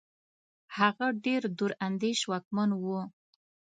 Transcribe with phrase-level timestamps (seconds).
[0.77, 2.99] هغه ډېر دور اندېش واکمن وو.